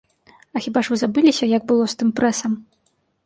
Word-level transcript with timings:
А 0.55 0.61
хіба 0.65 0.81
ж 0.85 0.91
вы 0.93 0.97
забыліся, 1.01 1.49
як 1.57 1.67
было 1.71 1.83
з 1.93 1.99
тым 1.99 2.09
прэсам? 2.21 2.57